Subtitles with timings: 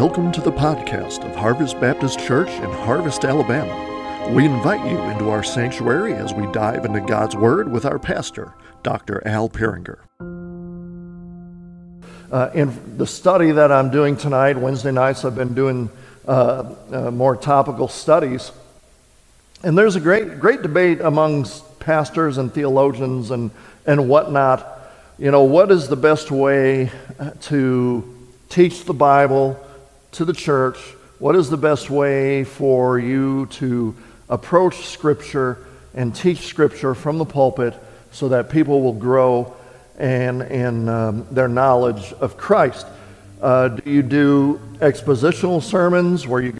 [0.00, 4.32] Welcome to the podcast of Harvest Baptist Church in Harvest, Alabama.
[4.32, 8.54] We invite you into our sanctuary as we dive into God's Word with our pastor,
[8.84, 9.20] Dr.
[9.26, 9.98] Al Peringer.
[12.30, 15.90] Uh, in the study that I'm doing tonight, Wednesday nights, I've been doing
[16.28, 18.52] uh, uh, more topical studies.
[19.64, 23.50] And there's a great, great debate amongst pastors and theologians and,
[23.84, 24.64] and whatnot.
[25.18, 26.92] You know, what is the best way
[27.40, 29.64] to teach the Bible
[30.12, 30.78] to the church?
[31.18, 33.94] What is the best way for you to
[34.28, 35.58] approach Scripture
[35.94, 37.74] and teach Scripture from the pulpit
[38.12, 39.56] so that people will grow
[39.98, 42.86] in, in um, their knowledge of Christ?
[43.40, 46.58] Uh, do you do expositional sermons where you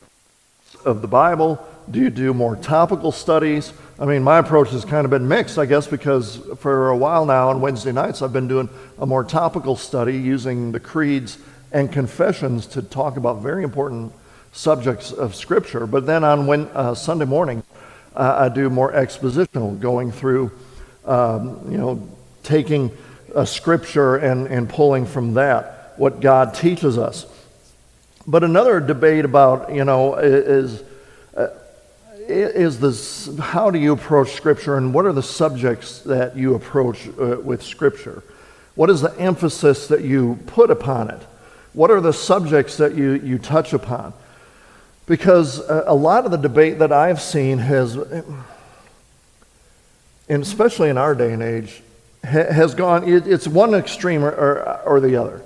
[0.85, 1.65] of the Bible?
[1.91, 3.73] Do you do more topical studies?
[3.99, 7.27] I mean, my approach has kind of been mixed, I guess, because for a while
[7.27, 8.69] now on Wednesday nights I've been doing
[8.99, 11.39] a more topical study using the creeds
[11.73, 14.13] and confessions to talk about very important
[14.53, 15.87] subjects of Scripture.
[15.87, 17.63] But then on when, uh, Sunday morning,
[18.17, 20.51] uh, I do more expositional, going through,
[21.05, 22.09] um, you know,
[22.43, 22.91] taking
[23.35, 27.27] a Scripture and, and pulling from that what God teaches us.
[28.27, 30.83] But another debate about, you know, is
[31.37, 31.49] uh,
[32.29, 37.09] is this how do you approach Scripture and what are the subjects that you approach
[37.19, 38.23] uh, with Scripture?
[38.75, 41.23] What is the emphasis that you put upon it?
[41.73, 44.13] What are the subjects that you, you touch upon?
[45.07, 48.35] Because a, a lot of the debate that I've seen has, and
[50.29, 51.83] especially in our day and age,
[52.25, 55.43] ha, has gone, it, it's one extreme or, or, or the other.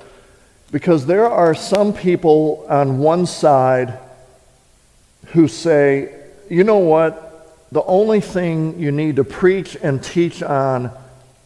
[0.70, 3.98] Because there are some people on one side
[5.28, 6.15] who say,
[6.48, 7.69] you know what?
[7.73, 10.91] The only thing you need to preach and teach on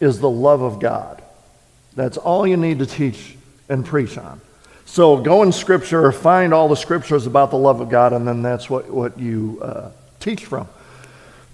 [0.00, 1.22] is the love of God.
[1.94, 3.36] That's all you need to teach
[3.68, 4.40] and preach on.
[4.86, 8.40] So go in Scripture, find all the Scriptures about the love of God, and then
[8.42, 10.68] that's what, what you uh, teach from.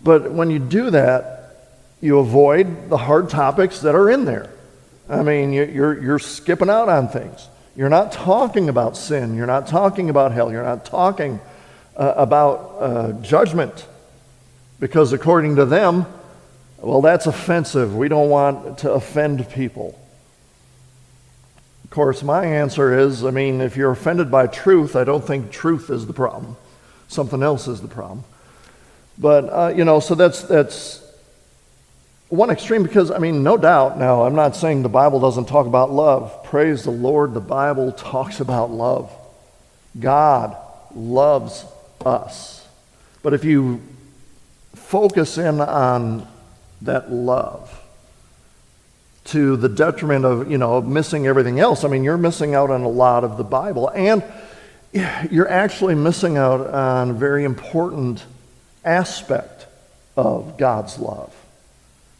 [0.04, 1.56] But when you do that,
[2.00, 4.50] you avoid the hard topics that are in there.
[5.09, 7.48] I mean, you're, you're skipping out on things.
[7.75, 9.34] You're not talking about sin.
[9.34, 10.53] You're not talking about hell.
[10.53, 11.41] You're not talking
[11.97, 13.87] uh, about uh, judgment.
[14.78, 16.06] Because according to them,
[16.78, 17.97] well, that's offensive.
[17.97, 19.98] We don't want to offend people
[21.92, 25.91] course, my answer is I mean, if you're offended by truth, I don't think truth
[25.91, 26.56] is the problem.
[27.08, 28.25] Something else is the problem.
[29.19, 31.03] But, uh, you know, so that's, that's
[32.28, 35.66] one extreme because, I mean, no doubt, now, I'm not saying the Bible doesn't talk
[35.66, 36.44] about love.
[36.44, 39.12] Praise the Lord, the Bible talks about love.
[40.00, 40.56] God
[40.94, 41.66] loves
[42.04, 42.66] us.
[43.22, 43.82] But if you
[44.74, 46.26] focus in on
[46.80, 47.81] that love,
[49.25, 51.84] to the detriment of, you know, missing everything else.
[51.84, 53.88] I mean, you're missing out on a lot of the Bible.
[53.88, 54.22] And
[55.31, 58.25] you're actually missing out on a very important
[58.84, 59.66] aspect
[60.16, 61.34] of God's love.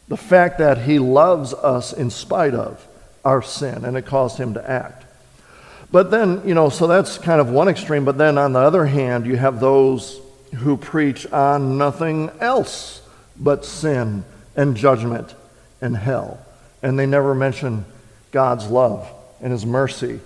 [0.07, 2.85] The fact that He loves us in spite of
[3.23, 5.05] our sin, and it caused Him to act.
[5.91, 8.05] But then, you know, so that's kind of one extreme.
[8.05, 10.19] But then on the other hand, you have those
[10.55, 13.01] who preach on nothing else
[13.39, 14.23] but sin
[14.55, 15.35] and judgment
[15.81, 16.42] and hell
[16.83, 17.85] and they never mention
[18.31, 19.09] God's love
[19.41, 20.19] and His mercy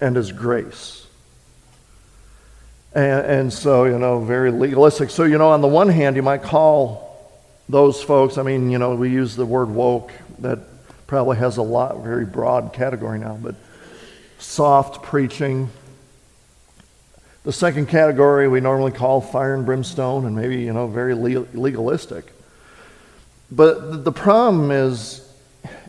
[0.00, 1.06] and His grace.
[2.94, 5.10] And, and, so, you know, very legalistic.
[5.10, 7.04] So, you know, on the one hand, you might call
[7.68, 10.60] those folks, I mean, you know, we use the word woke, that
[11.06, 13.56] probably has a lot, very broad category now, but
[14.38, 15.68] soft preaching.
[17.44, 22.32] The second category we normally call fire and brimstone, and maybe, you know, very legalistic.
[23.50, 25.25] But the problem is,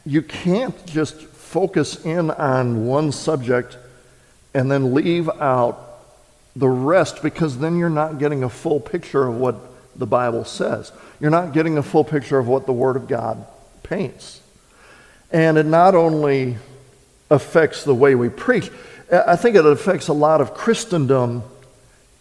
[0.08, 3.78] you can't just focus in on one subject
[4.54, 5.84] and then leave out
[6.56, 9.56] the rest because then you're not getting a full picture of what
[9.98, 10.92] the Bible says.
[11.20, 13.46] You're not getting a full picture of what the Word of God
[13.84, 14.42] paints.
[15.32, 16.58] And it not only
[17.30, 18.72] affects the way we preach,
[19.12, 21.44] I think it affects a lot of Christendom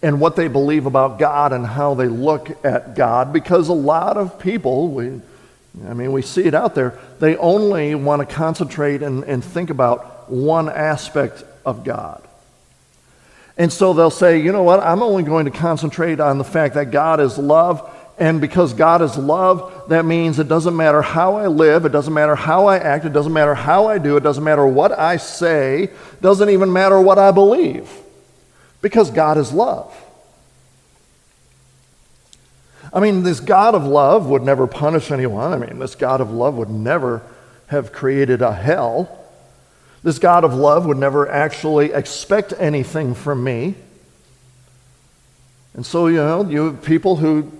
[0.02, 4.16] and what they believe about God and how they look at God because a lot
[4.16, 5.20] of people, we,
[5.84, 6.98] I mean, we see it out there.
[7.18, 12.22] They only want to concentrate and, and think about one aspect of God.
[13.58, 16.74] And so they'll say, you know what, I'm only going to concentrate on the fact
[16.74, 17.90] that God is love.
[18.18, 22.14] And because God is love, that means it doesn't matter how I live, it doesn't
[22.14, 25.18] matter how I act, it doesn't matter how I do, it doesn't matter what I
[25.18, 25.90] say,
[26.22, 27.90] doesn't even matter what I believe.
[28.80, 29.94] Because God is love.
[32.96, 35.52] I mean, this God of love would never punish anyone.
[35.52, 37.20] I mean, this God of love would never
[37.66, 39.22] have created a hell.
[40.02, 43.74] This God of love would never actually expect anything from me.
[45.74, 47.52] And so, you know, you have people who,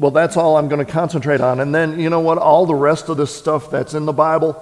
[0.00, 1.60] well, that's all I'm going to concentrate on.
[1.60, 2.36] And then, you know what?
[2.36, 4.60] All the rest of this stuff that's in the Bible,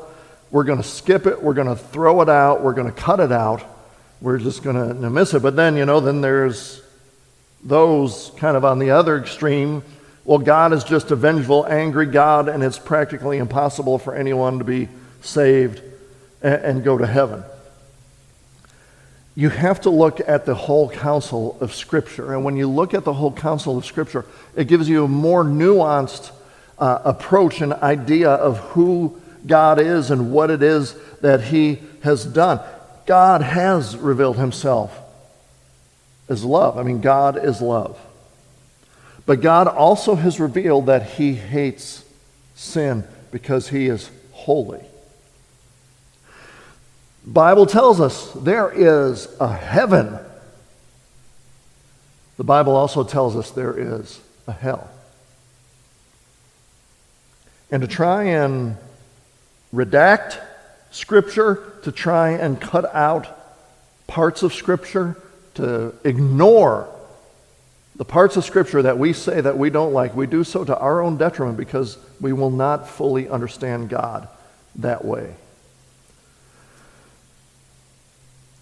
[0.50, 1.42] we're going to skip it.
[1.42, 2.62] We're going to throw it out.
[2.62, 3.64] We're going to cut it out.
[4.20, 5.40] We're just going to miss it.
[5.40, 6.82] But then, you know, then there's
[7.62, 9.82] those kind of on the other extreme.
[10.24, 14.64] Well, God is just a vengeful, angry God, and it's practically impossible for anyone to
[14.64, 14.88] be
[15.22, 15.82] saved
[16.42, 17.44] and, and go to heaven.
[19.34, 22.34] You have to look at the whole counsel of Scripture.
[22.34, 24.24] And when you look at the whole counsel of Scripture,
[24.56, 26.32] it gives you a more nuanced
[26.78, 32.24] uh, approach and idea of who God is and what it is that He has
[32.24, 32.60] done.
[33.06, 34.97] God has revealed Himself
[36.28, 36.78] as love.
[36.78, 37.98] I mean, God is love.
[39.26, 42.04] But God also has revealed that He hates
[42.54, 44.82] sin because He is holy.
[47.26, 50.18] Bible tells us there is a heaven.
[52.38, 54.90] The Bible also tells us there is a hell.
[57.70, 58.76] And to try and
[59.74, 60.40] redact
[60.90, 63.26] Scripture, to try and cut out
[64.06, 65.20] parts of Scripture,
[65.58, 66.88] to ignore
[67.96, 70.78] the parts of Scripture that we say that we don't like, we do so to
[70.78, 74.28] our own detriment because we will not fully understand God
[74.76, 75.34] that way.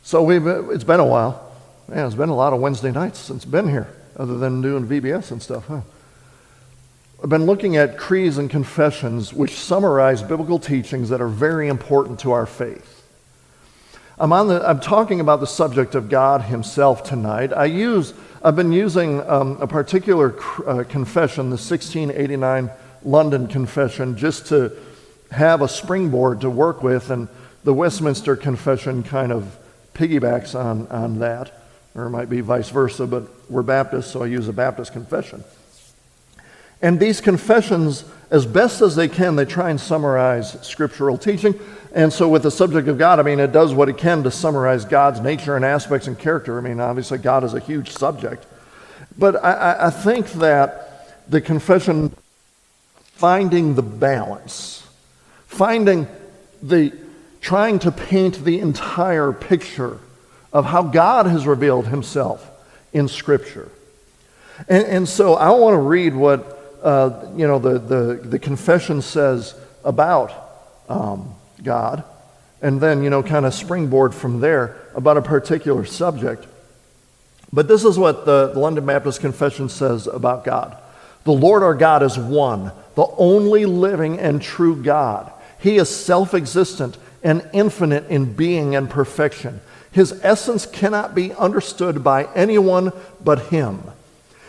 [0.03, 1.53] So we've, it's been a while.
[1.87, 5.31] Man, it's been a lot of Wednesday nights since been here, other than doing VBS
[5.31, 5.83] and stuff, huh?
[7.23, 12.21] I've been looking at creeds and confessions which summarize biblical teachings that are very important
[12.21, 12.96] to our faith.
[14.19, 17.53] I'm, on the, I'm talking about the subject of God Himself tonight.
[17.53, 20.35] I use, I've been using um, a particular
[20.67, 22.71] uh, confession, the 1689
[23.05, 24.73] London Confession, just to
[25.31, 27.29] have a springboard to work with, and
[27.65, 29.55] the Westminster Confession kind of
[29.93, 31.53] piggybacks on, on that,
[31.95, 35.45] or it might be vice versa, but we're Baptists, so I use a Baptist confession.
[36.83, 41.59] And these confessions, as best as they can, they try and summarize scriptural teaching.
[41.95, 44.31] And so, with the subject of God, I mean, it does what it can to
[44.31, 46.59] summarize God's nature and aspects and character.
[46.59, 48.45] I mean, obviously, God is a huge subject.
[49.19, 52.15] But I, I think that the confession,
[53.13, 54.87] finding the balance,
[55.47, 56.07] finding
[56.63, 56.93] the,
[57.41, 59.99] trying to paint the entire picture
[60.53, 62.51] of how God has revealed himself
[62.93, 63.71] in Scripture.
[64.69, 66.56] And, and so I want to read what
[66.87, 70.33] uh, you know, the, the, the confession says about
[70.89, 72.05] um, God,
[72.63, 76.47] and then, you know, kind of springboard from there about a particular subject.
[77.53, 80.77] But this is what the, the London Baptist Confession says about God.
[81.25, 85.33] The Lord our God is one, the only living and true God.
[85.59, 89.61] He is self existent and infinite in being and perfection.
[89.91, 92.93] His essence cannot be understood by anyone
[93.25, 93.83] but Him.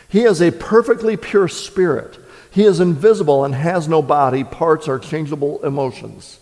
[0.08, 2.20] He is a perfectly pure spirit
[2.58, 6.40] he is invisible and has no body, parts are changeable emotions.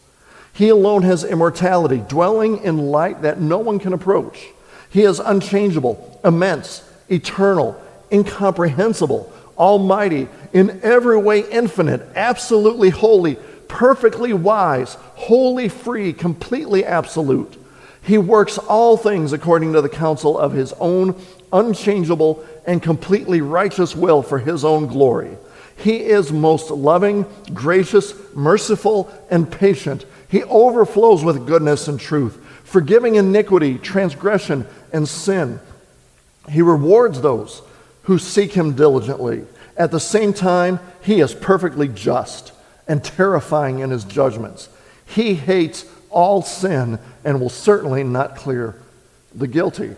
[0.54, 4.48] He alone has immortality, dwelling in light that no one can approach.
[4.90, 7.78] He is unchangeable, immense, eternal,
[8.14, 13.36] incomprehensible, almighty, in every way infinite, absolutely holy,
[13.68, 17.62] perfectly wise, wholly free, completely absolute.
[18.02, 23.98] He works all things according to the counsel of his own unchangeable and completely righteous
[23.98, 25.38] will for his own glory.
[25.78, 30.06] He is most loving, gracious, merciful, and patient.
[30.30, 35.60] He overflows with goodness and truth, forgiving iniquity, transgression, and sin.
[36.50, 37.62] He rewards those
[38.04, 39.46] who seek him diligently.
[39.78, 42.54] At the same time, he is perfectly just
[42.88, 44.70] and terrifying in his judgments.
[45.06, 48.76] He hates all sin and will certainly not clear
[49.34, 49.96] the guilty.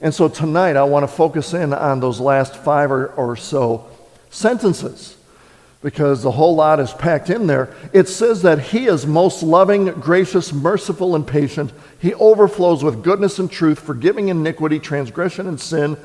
[0.00, 3.86] And so tonight, I want to focus in on those last five or, or so
[4.30, 5.16] sentences
[5.82, 7.74] because the whole lot is packed in there.
[7.92, 11.72] It says that He is most loving, gracious, merciful, and patient.
[11.98, 15.96] He overflows with goodness and truth, forgiving iniquity, transgression, and sin.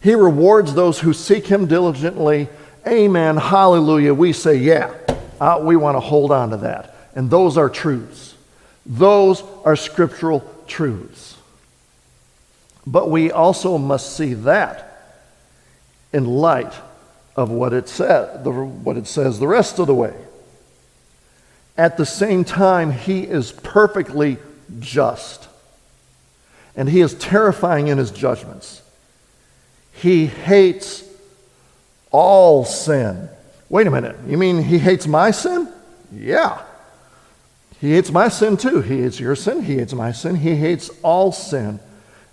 [0.00, 2.48] He rewards those who seek Him diligently.
[2.86, 3.36] Amen.
[3.36, 4.14] Hallelujah.
[4.14, 4.94] We say, yeah,
[5.40, 6.94] uh, we want to hold on to that.
[7.14, 8.34] And those are truths.
[8.86, 11.36] Those are scriptural truths.
[12.86, 14.86] But we also must see that
[16.12, 16.72] in light
[17.36, 20.14] of what it, said, the, what it says the rest of the way.
[21.76, 24.36] At the same time, he is perfectly
[24.78, 25.48] just.
[26.76, 28.82] And he is terrifying in his judgments.
[29.92, 31.04] He hates
[32.10, 33.28] all sin.
[33.68, 34.16] Wait a minute.
[34.26, 35.72] You mean he hates my sin?
[36.12, 36.60] Yeah.
[37.80, 38.82] He hates my sin too.
[38.82, 39.62] He hates your sin.
[39.62, 40.36] He hates my sin.
[40.36, 41.80] He hates all sin.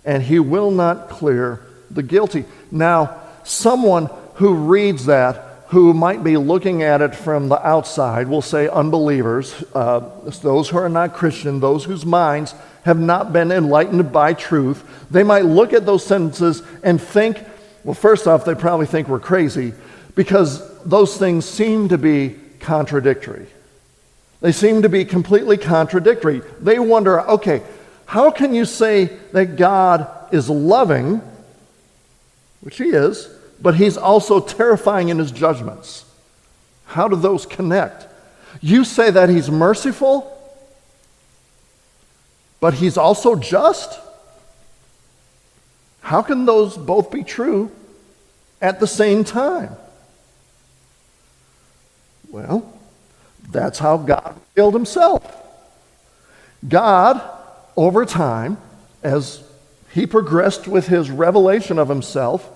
[0.04, 2.44] And he will not clear the guilty.
[2.70, 8.40] Now, someone who reads that, who might be looking at it from the outside, will
[8.40, 9.98] say unbelievers, uh,
[10.42, 12.54] those who are not Christian, those whose minds
[12.84, 17.42] have not been enlightened by truth, they might look at those sentences and think,
[17.82, 19.74] well, first off, they probably think we're crazy
[20.14, 23.48] because those things seem to be contradictory.
[24.40, 26.42] They seem to be completely contradictory.
[26.60, 27.60] They wonder, okay,
[28.06, 31.22] how can you say that God is loving,
[32.60, 33.28] which He is,
[33.60, 36.04] but He's also terrifying in His judgments?
[36.86, 38.06] How do those connect?
[38.60, 40.34] You say that He's merciful,
[42.60, 43.98] but He's also just?
[46.00, 47.70] How can those both be true
[48.60, 49.76] at the same time?
[52.30, 52.72] Well,
[53.50, 55.34] that's how God revealed himself.
[56.66, 57.20] God,
[57.76, 58.58] over time,
[59.02, 59.42] as
[59.92, 62.48] he progressed with his revelation of himself,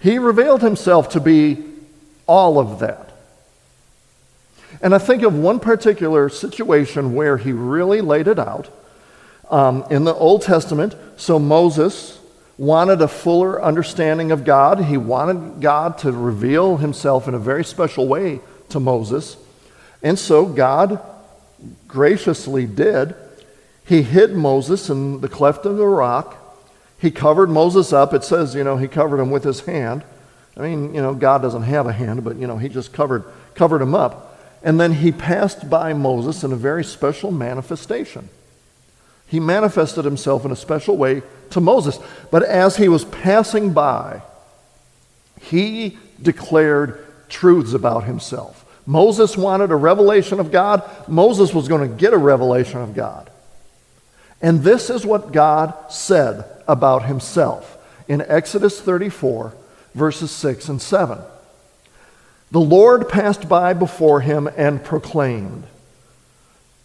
[0.00, 1.64] he revealed himself to be
[2.26, 3.10] all of that.
[4.82, 8.68] And I think of one particular situation where he really laid it out
[9.50, 10.94] um, in the Old Testament.
[11.16, 12.18] So Moses
[12.56, 14.84] wanted a fuller understanding of God.
[14.84, 18.40] He wanted God to reveal himself in a very special way
[18.70, 19.36] to Moses.
[20.02, 21.00] And so God
[21.88, 23.14] graciously did.
[23.84, 26.36] He hid Moses in the cleft of the rock.
[27.00, 28.12] He covered Moses up.
[28.12, 30.04] It says, you know, he covered him with his hand.
[30.56, 33.24] I mean, you know, God doesn't have a hand, but, you know, he just covered,
[33.54, 34.38] covered him up.
[34.62, 38.28] And then he passed by Moses in a very special manifestation.
[39.26, 41.98] He manifested himself in a special way to Moses.
[42.30, 44.22] But as he was passing by,
[45.40, 48.66] he declared truths about himself.
[48.84, 50.82] Moses wanted a revelation of God.
[51.08, 53.30] Moses was going to get a revelation of God.
[54.42, 59.54] And this is what God said about himself in Exodus 34,
[59.94, 61.18] verses 6 and 7.
[62.50, 65.64] The Lord passed by before him and proclaimed,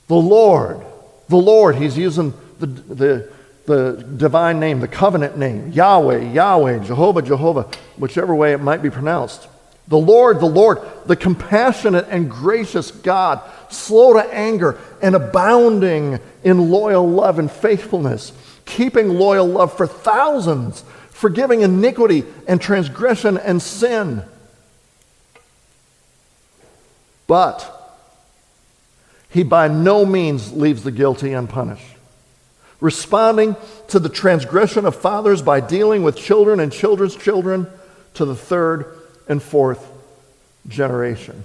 [0.08, 0.82] The Lord,
[1.28, 3.32] the Lord, he's using the, the,
[3.66, 8.90] the divine name, the covenant name, Yahweh, Yahweh, Jehovah, Jehovah, whichever way it might be
[8.90, 9.48] pronounced.
[9.88, 16.72] The Lord, the Lord, the compassionate and gracious God, slow to anger and abounding in
[16.72, 18.32] loyal love and faithfulness,
[18.66, 24.24] keeping loyal love for thousands, forgiving iniquity and transgression and sin.
[27.28, 27.72] But
[29.30, 31.84] he by no means leaves the guilty unpunished.
[32.80, 33.56] Responding
[33.88, 37.68] to the transgression of fathers by dealing with children and children's children
[38.16, 38.86] to the third
[39.28, 39.92] and fourth
[40.68, 41.44] generation.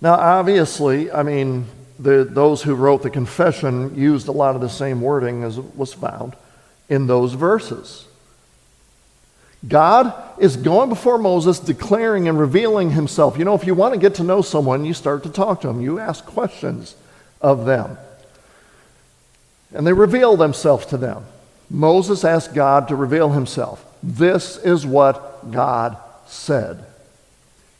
[0.00, 1.66] Now, obviously, I mean,
[1.98, 5.92] the, those who wrote the confession used a lot of the same wording as was
[5.92, 6.36] found
[6.88, 8.06] in those verses.
[9.66, 13.36] God is going before Moses, declaring and revealing himself.
[13.36, 15.66] You know, if you want to get to know someone, you start to talk to
[15.66, 16.94] them, you ask questions
[17.40, 17.98] of them.
[19.74, 21.24] And they reveal themselves to them.
[21.68, 23.84] Moses asked God to reveal himself.
[24.02, 26.84] This is what God said.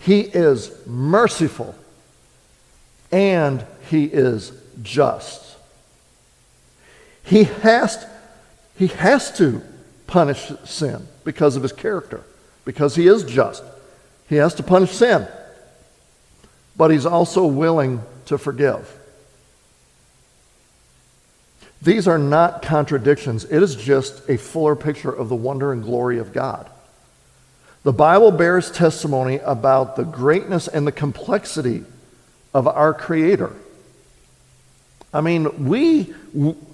[0.00, 1.74] He is merciful
[3.10, 5.56] and he is just.
[7.22, 8.06] He has,
[8.76, 9.62] he has to
[10.06, 12.22] punish sin because of his character,
[12.64, 13.62] because he is just.
[14.28, 15.26] He has to punish sin,
[16.76, 18.94] but he's also willing to forgive.
[21.80, 23.44] These are not contradictions.
[23.44, 26.68] It is just a fuller picture of the wonder and glory of God.
[27.84, 31.84] The Bible bears testimony about the greatness and the complexity
[32.54, 33.52] of our Creator.
[35.12, 36.14] I mean, we,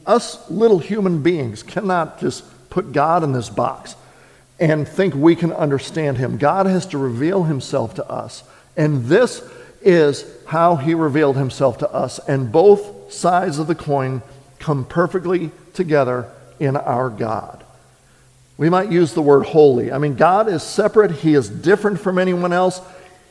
[0.06, 3.94] us little human beings, cannot just put God in this box
[4.58, 6.38] and think we can understand Him.
[6.38, 8.42] God has to reveal Himself to us.
[8.76, 9.42] And this
[9.82, 12.18] is how He revealed Himself to us.
[12.26, 14.22] And both sides of the coin
[14.58, 17.64] come perfectly together in our God.
[18.56, 19.92] We might use the word holy.
[19.92, 22.80] I mean, God is separate, He is different from anyone else.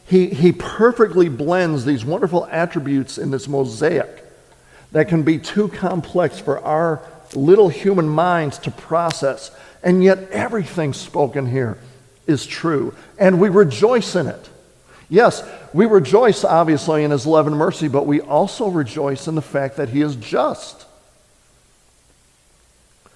[0.05, 4.23] He, he perfectly blends these wonderful attributes in this mosaic
[4.91, 7.01] that can be too complex for our
[7.33, 9.51] little human minds to process.
[9.81, 11.77] And yet, everything spoken here
[12.27, 14.49] is true, and we rejoice in it.
[15.09, 15.43] Yes,
[15.73, 19.77] we rejoice, obviously, in His love and mercy, but we also rejoice in the fact
[19.77, 20.85] that He is just.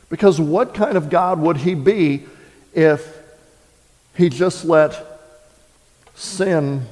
[0.09, 2.25] Because what kind of God would he be
[2.73, 3.17] if
[4.15, 5.05] he just let
[6.17, 6.85] sin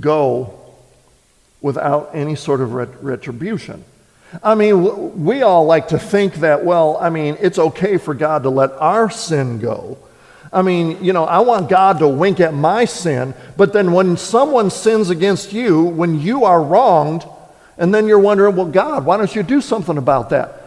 [0.00, 0.58] go
[1.60, 3.84] without any sort of ret- retribution.
[4.42, 8.44] I mean, we all like to think that, well, I mean, it's okay for God
[8.44, 9.98] to let our sin go.
[10.50, 14.16] I mean, you know, I want God to wink at my sin, but then when
[14.16, 17.24] someone sins against you, when you are wronged,
[17.76, 20.58] and then you're wondering, well, God, why don't you do something about that?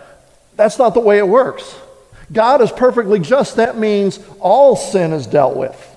[0.56, 1.76] That's not the way it works.
[2.32, 3.58] God is perfectly just.
[3.58, 5.95] That means all sin is dealt with.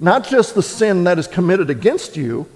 [0.00, 2.48] Not just the sin that is committed against you,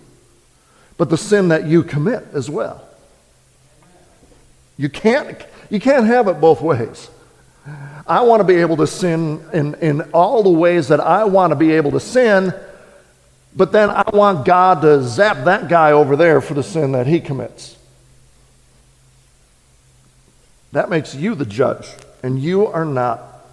[0.96, 2.82] but the sin that you commit as well.
[4.78, 5.38] You can't,
[5.70, 7.10] you can't have it both ways.
[8.06, 11.52] I want to be able to sin in, in all the ways that I want
[11.52, 12.52] to be able to sin,
[13.54, 17.06] but then I want God to zap that guy over there for the sin that
[17.06, 17.76] he commits.
[20.72, 21.86] That makes you the judge,
[22.22, 23.46] and you are not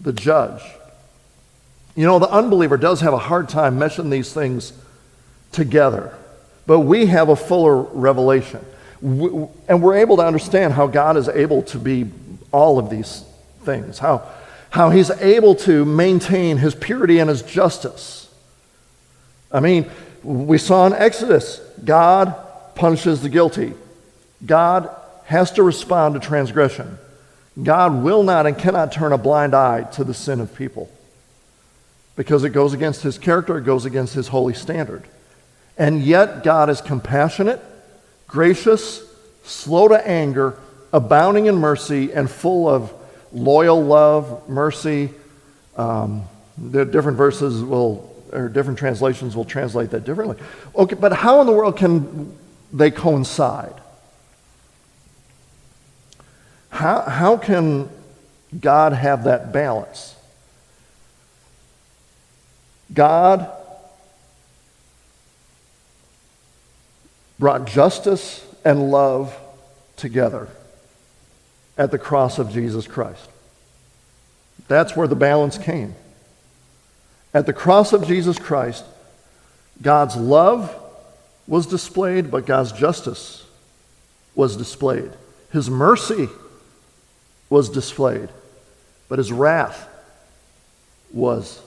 [0.00, 0.62] the judge.
[1.94, 4.72] You know, the unbeliever does have a hard time meshing these things
[5.50, 6.16] together,
[6.66, 8.64] but we have a fuller revelation.
[9.02, 12.10] And we're able to understand how God is able to be
[12.50, 13.24] all of these
[13.64, 14.26] things, how,
[14.70, 18.32] how He's able to maintain His purity and His justice.
[19.50, 19.90] I mean,
[20.22, 22.34] we saw in Exodus, God
[22.74, 23.74] punishes the guilty.
[24.46, 24.88] God
[25.24, 26.96] has to respond to transgression.
[27.62, 30.90] God will not and cannot turn a blind eye to the sin of people
[32.16, 35.04] because it goes against his character, it goes against his holy standard.
[35.78, 37.60] And yet, God is compassionate,
[38.26, 39.02] gracious,
[39.44, 40.58] slow to anger,
[40.92, 42.92] abounding in mercy, and full of
[43.32, 45.10] loyal love, mercy.
[45.76, 46.24] Um,
[46.58, 50.36] the different verses will, or different translations will translate that differently.
[50.76, 52.36] Okay, but how in the world can
[52.72, 53.74] they coincide?
[56.68, 57.88] How, how can
[58.58, 60.11] God have that balance?
[62.92, 63.50] God
[67.38, 69.36] brought justice and love
[69.96, 70.48] together
[71.76, 73.28] at the cross of Jesus Christ.
[74.68, 75.94] That's where the balance came.
[77.34, 78.84] At the cross of Jesus Christ,
[79.80, 80.74] God's love
[81.46, 83.44] was displayed, but God's justice
[84.34, 85.10] was displayed.
[85.50, 86.28] His mercy
[87.50, 88.28] was displayed,
[89.08, 89.88] but his wrath
[91.12, 91.60] was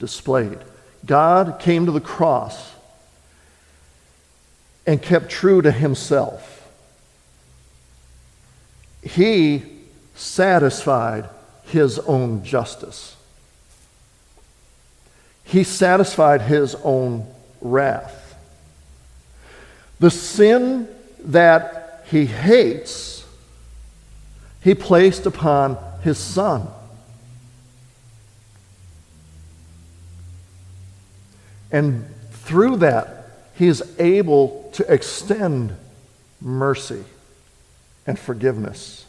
[0.00, 0.58] displayed.
[1.06, 2.74] God came to the cross
[4.86, 6.68] and kept true to himself.
[9.02, 9.62] He
[10.16, 11.28] satisfied
[11.64, 13.16] his own justice.
[15.44, 17.26] He satisfied his own
[17.60, 18.36] wrath.
[20.00, 20.88] The sin
[21.24, 23.24] that he hates,
[24.62, 26.68] he placed upon his son.
[31.72, 35.76] And through that, he is able to extend
[36.40, 37.04] mercy
[38.06, 39.06] and forgiveness.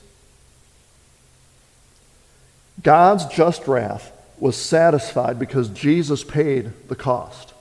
[2.84, 7.54] God's just wrath was satisfied because Jesus paid the cost.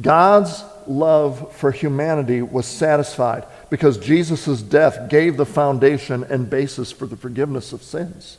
[0.00, 7.06] God's love for humanity was satisfied because Jesus' death gave the foundation and basis for
[7.06, 8.36] the forgiveness of sins.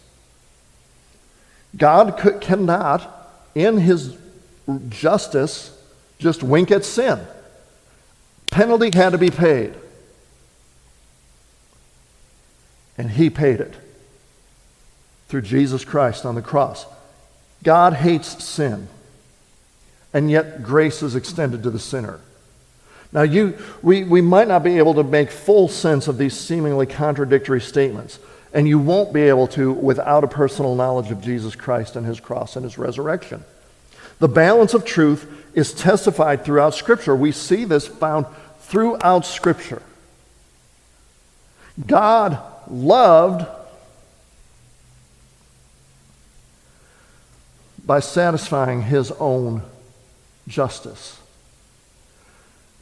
[1.75, 4.15] God could, cannot, in his
[4.89, 5.77] justice,
[6.19, 7.19] just wink at sin.
[8.51, 9.73] Penalty had to be paid.
[12.97, 13.75] And he paid it
[15.27, 16.85] through Jesus Christ on the cross.
[17.63, 18.87] God hates sin,
[20.13, 22.19] and yet grace is extended to the sinner.
[23.11, 26.85] Now, you, we, we might not be able to make full sense of these seemingly
[26.85, 28.19] contradictory statements,
[28.53, 32.19] and you won't be able to without a personal knowledge of Jesus Christ and his
[32.19, 33.43] cross and his resurrection.
[34.19, 37.15] The balance of truth is testified throughout Scripture.
[37.15, 38.25] We see this found
[38.61, 39.81] throughout Scripture.
[41.85, 43.45] God loved
[47.85, 49.61] by satisfying his own
[50.47, 51.19] justice.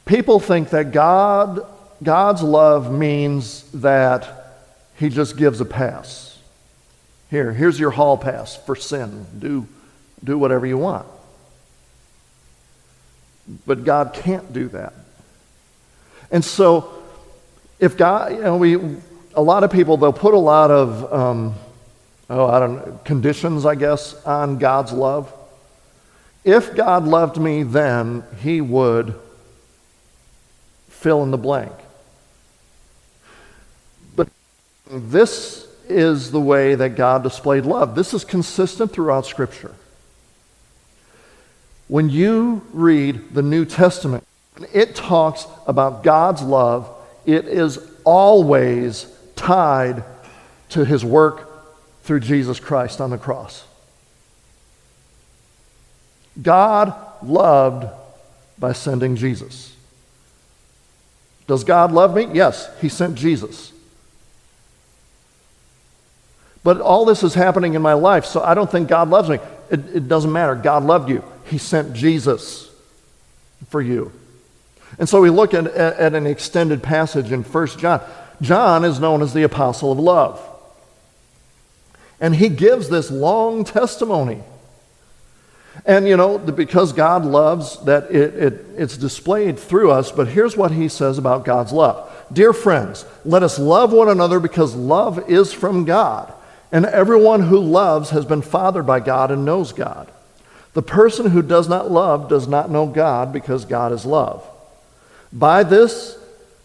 [0.04, 1.66] People think that God,
[2.02, 4.64] God's love means that
[4.96, 6.38] he just gives a pass.
[7.30, 9.26] Here, here's your hall pass for sin.
[9.38, 9.66] Do,
[10.22, 11.06] do whatever you want.
[13.66, 14.92] But God can't do that.
[16.30, 16.92] And so,
[17.78, 18.74] if God, you know, we,
[19.34, 21.54] a lot of people, they'll put a lot of, um,
[22.28, 25.32] oh, I don't know, conditions, I guess, on God's love.
[26.44, 29.14] If God loved me then, he would
[30.88, 31.72] fill in the blank.
[34.14, 34.28] But
[34.90, 37.94] this is the way that God displayed love.
[37.94, 39.74] This is consistent throughout Scripture.
[41.88, 44.24] When you read the New Testament,
[44.72, 46.90] it talks about God's love,
[47.24, 50.02] it is always tied
[50.70, 51.48] to his work
[52.02, 53.64] through Jesus Christ on the cross.
[56.40, 57.88] God loved
[58.58, 59.74] by sending Jesus.
[61.46, 62.28] Does God love me?
[62.32, 63.72] Yes, He sent Jesus.
[66.64, 69.38] But all this is happening in my life, so I don't think God loves me.
[69.70, 70.56] It, it doesn't matter.
[70.56, 72.70] God loved you, He sent Jesus
[73.68, 74.12] for you.
[74.98, 78.00] And so we look at, at an extended passage in 1 John.
[78.40, 80.42] John is known as the apostle of love.
[82.20, 84.42] And he gives this long testimony
[85.84, 90.10] and you know, because God loves, that it, it, it's displayed through us.
[90.10, 94.40] But here's what he says about God's love Dear friends, let us love one another
[94.40, 96.32] because love is from God.
[96.72, 100.10] And everyone who loves has been fathered by God and knows God.
[100.76, 104.46] The person who does not love does not know God because God is love.
[105.32, 106.18] By this,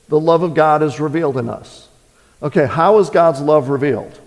[0.09, 1.87] the love of God is revealed in us.
[2.43, 4.19] Okay, how is God's love revealed?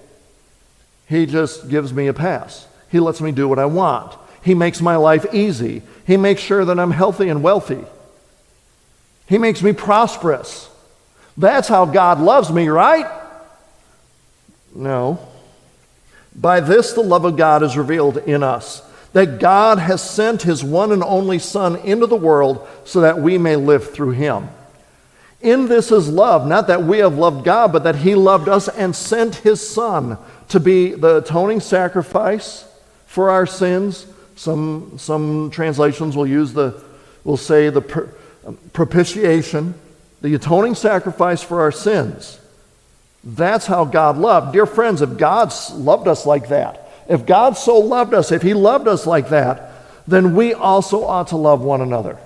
[1.07, 2.67] He just gives me a pass.
[2.91, 4.17] He lets me do what I want.
[4.43, 5.83] He makes my life easy.
[6.07, 7.85] He makes sure that I'm healthy and wealthy.
[9.29, 10.71] He makes me prosperous.
[11.37, 13.05] That's how God loves me, right?
[14.75, 15.19] No.
[16.35, 18.81] By this, the love of God is revealed in us
[19.15, 23.39] that God has sent his one and only Son into the world so that we
[23.39, 24.49] may live through him.
[25.41, 28.69] In this is love, not that we have loved God, but that he loved us
[28.69, 32.67] and sent his Son to be the atoning sacrifice
[33.07, 36.83] for our sins some, some translations will use the,
[37.25, 38.07] will say the pr-
[38.73, 39.75] propitiation,
[40.23, 42.41] the atoning sacrifice for our sins.
[43.23, 44.53] That's how God loved.
[44.53, 48.55] Dear friends, if God loved us like that, if God so loved us, if He
[48.55, 49.73] loved us like that,
[50.07, 52.19] then we also ought to love one another.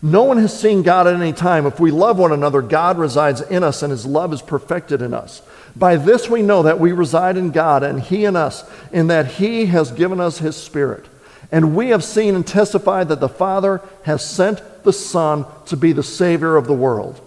[0.00, 1.66] No one has seen God at any time.
[1.66, 5.12] If we love one another, God resides in us and his love is perfected in
[5.12, 5.42] us.
[5.74, 9.26] By this we know that we reside in God and he in us, in that
[9.26, 11.06] he has given us his Spirit.
[11.50, 15.92] And we have seen and testified that the Father has sent the Son to be
[15.92, 17.20] the Savior of the world.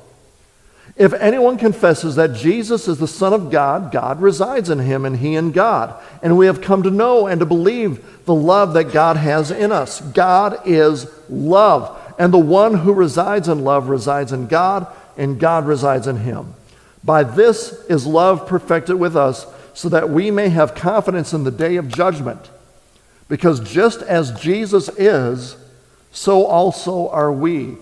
[0.97, 5.17] If anyone confesses that Jesus is the Son of God, God resides in him and
[5.17, 5.95] he in God.
[6.21, 9.71] And we have come to know and to believe the love that God has in
[9.71, 10.01] us.
[10.01, 11.97] God is love.
[12.19, 14.85] And the one who resides in love resides in God,
[15.17, 16.53] and God resides in him.
[17.03, 21.51] By this is love perfected with us, so that we may have confidence in the
[21.51, 22.49] day of judgment.
[23.27, 25.55] Because just as Jesus is,
[26.11, 27.77] so also are we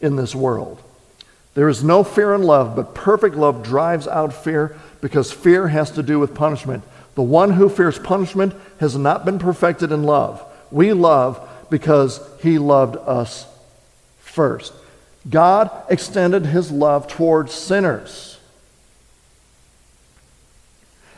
[0.00, 0.82] in this world.
[1.54, 5.92] There is no fear in love, but perfect love drives out fear, because fear has
[5.92, 6.82] to do with punishment.
[7.14, 10.44] The one who fears punishment has not been perfected in love.
[10.72, 13.46] We love because he loved us
[14.18, 14.72] first.
[15.30, 18.38] God extended his love towards sinners.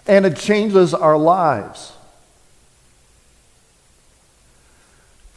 [0.07, 1.92] And it changes our lives.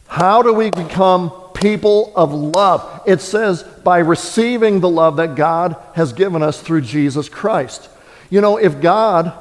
[0.06, 3.02] How do we become people of love?
[3.06, 7.88] It says by receiving the love that God has given us through Jesus Christ.
[8.30, 9.32] You know, if God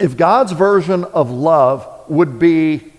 [0.00, 2.92] if God's version of love would be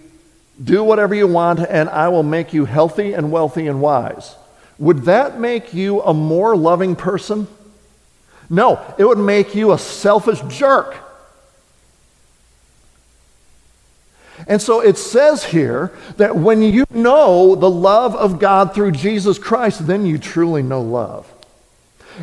[0.64, 4.36] do whatever you want, and I will make you healthy and wealthy and wise.
[4.80, 7.48] Would that make you a more loving person?
[8.50, 10.96] No, it would make you a selfish jerk.
[14.48, 19.40] And so it says here that when you know the love of God through Jesus
[19.40, 21.32] Christ, then you truly know love.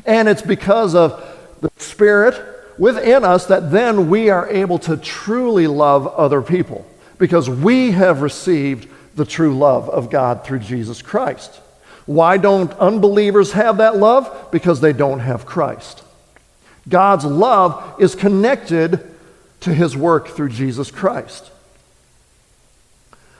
[0.07, 1.23] And it's because of
[1.61, 2.41] the Spirit
[2.79, 6.87] within us that then we are able to truly love other people
[7.19, 11.61] because we have received the true love of God through Jesus Christ.
[12.07, 14.49] Why don't unbelievers have that love?
[14.51, 16.03] Because they don't have Christ.
[16.89, 19.09] God's love is connected
[19.61, 21.52] to his work through Jesus Christ.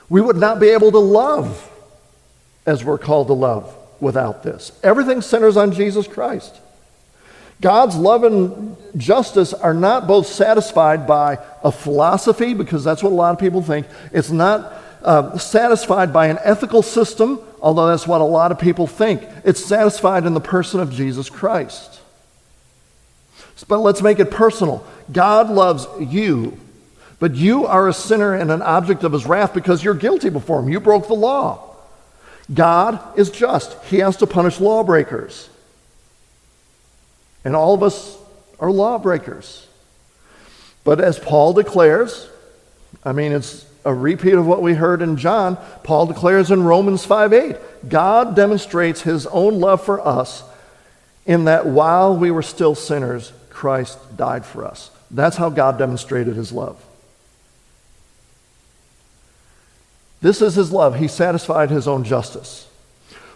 [0.09, 1.69] We would not be able to love
[2.65, 4.71] as we're called to love without this.
[4.83, 6.59] Everything centers on Jesus Christ.
[7.61, 13.15] God's love and justice are not both satisfied by a philosophy, because that's what a
[13.15, 13.87] lot of people think.
[14.11, 18.87] It's not uh, satisfied by an ethical system, although that's what a lot of people
[18.87, 19.23] think.
[19.45, 22.01] It's satisfied in the person of Jesus Christ.
[23.67, 24.85] But let's make it personal.
[25.11, 26.59] God loves you,
[27.23, 30.59] but you are a sinner and an object of his wrath because you're guilty before
[30.59, 30.67] him.
[30.67, 31.73] You broke the law.
[32.53, 35.49] God is just, he has to punish lawbreakers.
[37.45, 38.17] And all of us
[38.59, 39.65] are lawbreakers.
[40.83, 42.27] But as Paul declares,
[43.05, 47.05] I mean, it's a repeat of what we heard in John, Paul declares in Romans
[47.05, 47.55] 5 8,
[47.87, 50.43] God demonstrates his own love for us
[51.25, 54.91] in that while we were still sinners, Christ died for us.
[55.09, 56.83] That's how God demonstrated his love.
[60.23, 60.95] This is his love.
[60.95, 62.65] He satisfied his own justice.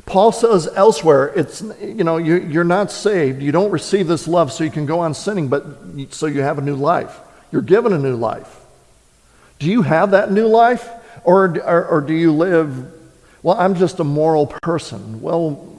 [0.06, 3.42] Paul says elsewhere, it's, you know, you're not saved.
[3.42, 5.66] You don't receive this love so you can go on sinning, but
[6.12, 7.20] so you have a new life.
[7.52, 8.62] You're given a new life.
[9.60, 10.90] Do you have that new life?
[11.26, 12.90] Or, or, or do you live,
[13.44, 15.22] well, I'm just a moral person?
[15.22, 15.78] Well,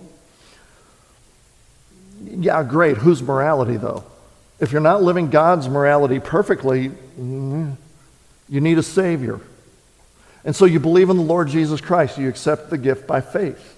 [2.22, 2.98] yeah, great.
[2.98, 4.04] Whose morality, though?
[4.60, 7.76] If you're not living God's morality perfectly, mm,
[8.46, 9.40] you need a Savior.
[10.44, 12.18] And so you believe in the Lord Jesus Christ.
[12.18, 13.76] You accept the gift by faith.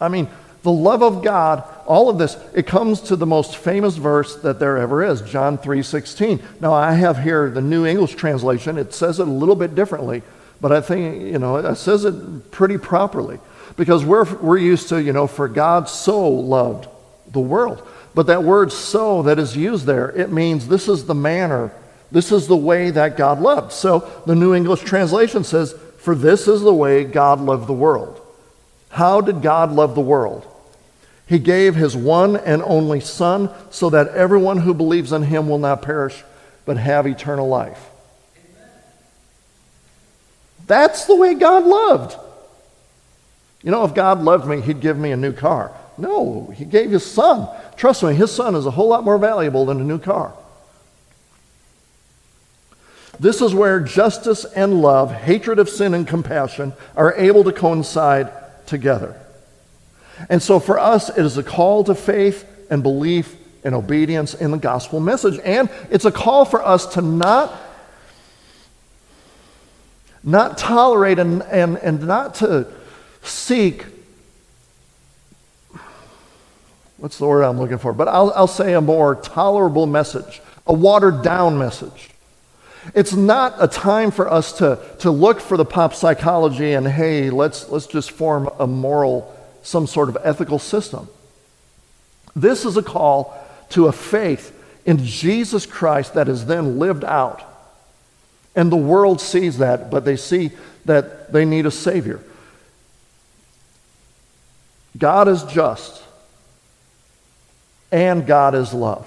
[0.00, 0.28] I mean,
[0.62, 4.58] the love of God, all of this, it comes to the most famous verse that
[4.58, 6.40] there ever is, John 3:16.
[6.60, 8.76] Now I have here the New English translation.
[8.76, 10.22] It says it a little bit differently,
[10.60, 13.38] but I think, you know, it says it pretty properly
[13.76, 16.88] because we're we're used to, you know, for God so loved
[17.30, 17.86] the world.
[18.14, 21.70] But that word so that is used there, it means this is the manner,
[22.10, 23.72] this is the way that God loved.
[23.72, 28.20] So the New English translation says, "For this is the way God loved the world."
[28.90, 30.46] How did God love the world?
[31.26, 35.58] He gave his one and only Son so that everyone who believes in him will
[35.58, 36.24] not perish
[36.64, 37.90] but have eternal life.
[40.66, 42.16] That's the way God loved.
[43.62, 45.72] You know, if God loved me, he'd give me a new car.
[45.98, 47.48] No, he gave his son.
[47.76, 50.32] Trust me, his son is a whole lot more valuable than a new car.
[53.20, 58.32] This is where justice and love, hatred of sin and compassion are able to coincide
[58.66, 59.20] together.
[60.28, 64.50] And so for us, it is a call to faith and belief and obedience in
[64.50, 65.40] the gospel message.
[65.44, 67.54] And it's a call for us to not,
[70.22, 72.72] not tolerate and, and, and not to
[73.22, 73.84] seek
[76.98, 77.92] what's the word I'm looking for?
[77.92, 82.10] But I'll, I'll say a more tolerable message, a watered down message.
[82.94, 87.30] It's not a time for us to, to look for the pop psychology and, hey,
[87.30, 91.08] let's, let's just form a moral, some sort of ethical system.
[92.34, 93.36] This is a call
[93.70, 94.54] to a faith
[94.86, 97.42] in Jesus Christ that is then lived out.
[98.54, 100.50] And the world sees that, but they see
[100.84, 102.20] that they need a Savior.
[104.96, 106.02] God is just,
[107.92, 109.06] and God is love.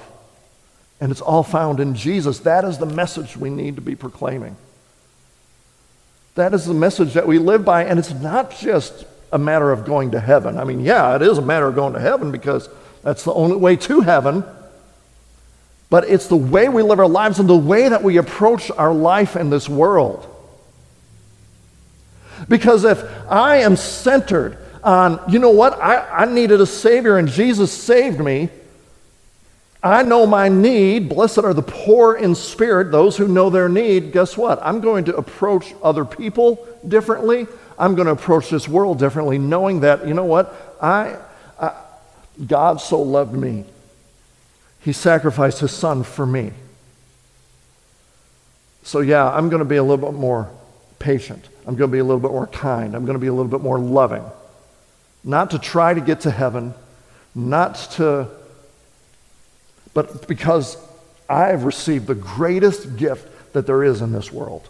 [1.01, 2.39] And it's all found in Jesus.
[2.39, 4.55] That is the message we need to be proclaiming.
[6.35, 7.83] That is the message that we live by.
[7.83, 10.57] And it's not just a matter of going to heaven.
[10.57, 12.69] I mean, yeah, it is a matter of going to heaven because
[13.03, 14.43] that's the only way to heaven.
[15.89, 18.93] But it's the way we live our lives and the way that we approach our
[18.93, 20.27] life in this world.
[22.47, 27.27] Because if I am centered on, you know what, I, I needed a Savior and
[27.27, 28.49] Jesus saved me,
[29.83, 31.09] I know my need.
[31.09, 34.11] Blessed are the poor in spirit, those who know their need.
[34.11, 34.59] Guess what?
[34.61, 37.47] I'm going to approach other people differently.
[37.79, 40.77] I'm going to approach this world differently, knowing that, you know what?
[40.79, 41.17] I,
[41.59, 41.73] I
[42.45, 43.65] God so loved me.
[44.81, 46.51] He sacrificed his son for me.
[48.83, 50.49] So, yeah, I'm going to be a little bit more
[50.99, 51.47] patient.
[51.67, 52.95] I'm going to be a little bit more kind.
[52.95, 54.23] I'm going to be a little bit more loving.
[55.23, 56.73] Not to try to get to heaven,
[57.35, 58.27] not to
[59.93, 60.77] but because
[61.29, 64.67] I have received the greatest gift that there is in this world.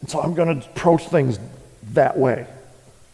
[0.00, 1.38] And so I'm going to approach things
[1.92, 2.46] that way.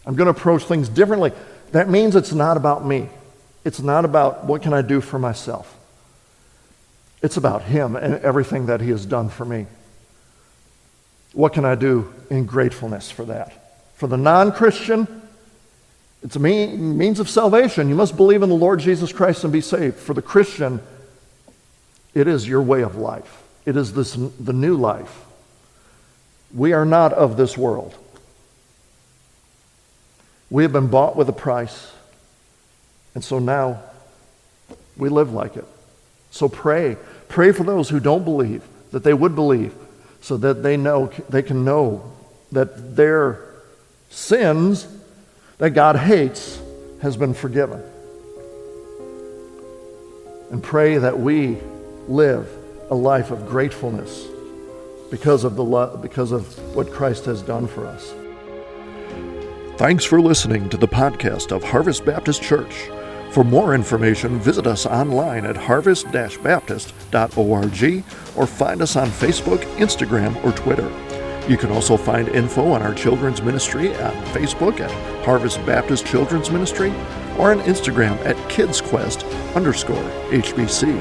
[0.05, 1.33] I'm going to approach things differently.
[1.73, 3.09] That means it's not about me.
[3.65, 5.79] It's not about what can I do for myself.
[7.23, 9.67] It's about him and everything that he has done for me.
[11.33, 13.79] What can I do in gratefulness for that?
[13.95, 15.22] For the non-Christian,
[16.23, 17.89] it's a mean, means of salvation.
[17.89, 19.97] You must believe in the Lord Jesus Christ and be saved.
[19.97, 20.81] For the Christian,
[22.15, 23.43] it is your way of life.
[23.67, 25.25] It is this, the new life.
[26.55, 27.95] We are not of this world.
[30.49, 31.91] We have been bought with a price.
[33.15, 33.83] And so now
[34.97, 35.65] we live like it.
[36.31, 36.97] So pray.
[37.29, 39.75] Pray for those who don't believe, that they would believe,
[40.21, 42.13] so that they know they can know
[42.53, 43.41] that their
[44.11, 44.87] sins
[45.63, 46.61] that God hates
[47.03, 47.81] has been forgiven.
[50.51, 51.57] And pray that we
[52.09, 52.49] live
[52.91, 54.27] a life of gratefulness
[55.09, 58.13] because of, the lo- because of what Christ has done for us.
[59.79, 62.91] Thanks for listening to the podcast of Harvest Baptist Church.
[63.31, 70.51] For more information, visit us online at harvest-baptist.org or find us on Facebook, Instagram, or
[70.51, 70.91] Twitter.
[71.49, 74.91] You can also find info on our children's ministry on Facebook at
[75.25, 76.91] Harvest Baptist Children's Ministry
[77.37, 81.01] or on Instagram at KidsQuest underscore HBC.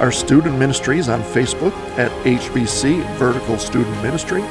[0.00, 4.42] Our student ministries on Facebook at HBC Vertical Student Ministry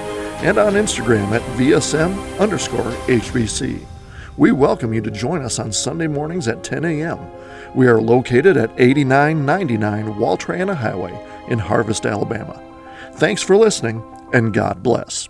[0.42, 3.86] and on Instagram at VSM underscore HBC.
[4.36, 7.20] We welcome you to join us on Sunday mornings at 10 a.m.
[7.74, 12.62] We are located at 8999 Wall Triana Highway in Harvest, Alabama.
[13.14, 15.30] Thanks for listening, and God bless.